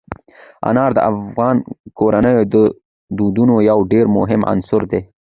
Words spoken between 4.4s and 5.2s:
عنصر دی.